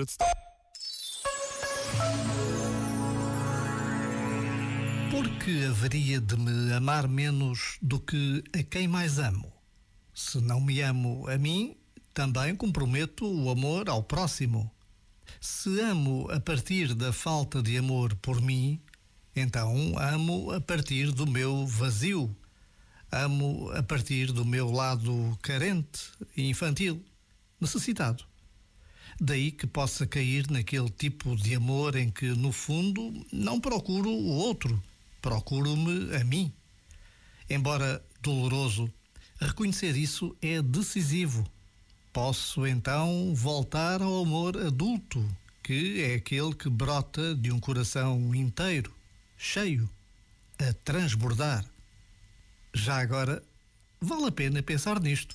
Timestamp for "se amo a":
15.40-16.40